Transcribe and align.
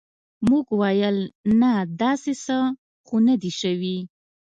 موږ 0.49 0.65
ویل 0.79 1.17
نه 1.61 1.71
داسې 2.01 2.33
څه 2.45 2.57
خو 3.05 3.15
نه 3.27 3.35
دي 3.41 3.51
شوي. 3.61 3.97